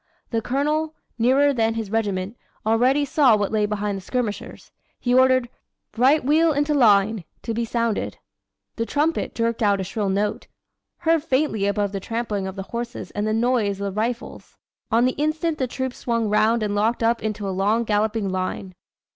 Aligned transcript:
The 0.31 0.41
Colonel, 0.41 0.95
nearer 1.19 1.53
than 1.53 1.75
his 1.75 1.91
regiment, 1.91 2.35
already 2.65 3.05
saw 3.05 3.37
what 3.37 3.51
lay 3.51 3.67
behind 3.67 3.97
the 3.97 4.01
skirmishers. 4.01 4.71
He 4.99 5.13
ordered 5.13 5.47
'Right 5.95 6.25
wheel 6.25 6.51
into 6.53 6.73
line' 6.73 7.23
to 7.43 7.53
be 7.53 7.65
sounded. 7.65 8.17
The 8.77 8.87
trumpet 8.87 9.35
jerked 9.35 9.61
out 9.61 9.79
a 9.79 9.83
shrill 9.83 10.09
note, 10.09 10.47
heard 11.01 11.23
faintly 11.23 11.67
above 11.67 11.91
the 11.91 11.99
trampling 11.99 12.47
of 12.47 12.55
the 12.55 12.63
horses 12.63 13.11
and 13.11 13.27
the 13.27 13.33
noise 13.33 13.79
of 13.79 13.93
the 13.93 13.99
rifles. 14.01 14.57
On 14.89 15.05
the 15.05 15.11
instant 15.21 15.59
the 15.59 15.67
troops 15.67 15.97
swung 15.99 16.29
round 16.29 16.63
and 16.63 16.73
locked 16.73 17.03
up 17.03 17.21
into 17.21 17.47
a 17.47 17.51
long, 17.53 17.83
galloping 17.83 18.27
line. 18.27 18.73